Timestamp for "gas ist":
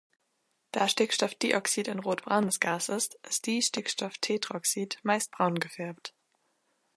2.59-3.19